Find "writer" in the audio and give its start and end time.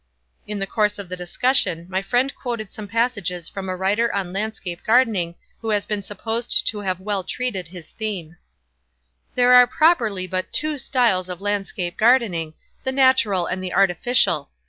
3.75-4.11